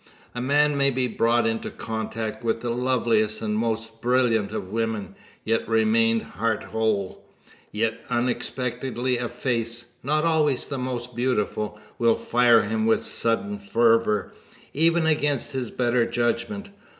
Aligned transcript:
A 0.33 0.41
man 0.41 0.75
may 0.75 0.89
be 0.89 1.05
brought 1.07 1.45
into 1.45 1.69
contact 1.69 2.43
with 2.43 2.61
the 2.61 2.71
loveliest 2.71 3.39
and 3.39 3.55
most 3.55 4.01
brilliant 4.01 4.51
of 4.51 4.71
women, 4.71 5.13
yet 5.45 5.69
remain 5.69 6.21
heart 6.21 6.63
whole; 6.63 7.23
yet 7.71 7.99
unexpectedly 8.09 9.19
a 9.19 9.29
face 9.29 9.93
not 10.01 10.25
always 10.25 10.65
the 10.65 10.79
most 10.79 11.15
beautiful 11.15 11.79
will 11.99 12.15
fire 12.15 12.63
him 12.63 12.87
with 12.87 13.05
sudden 13.05 13.59
fervour, 13.59 14.33
even 14.73 15.05
against 15.05 15.51
his 15.51 15.69
better 15.69 16.07
judgment. 16.07 16.69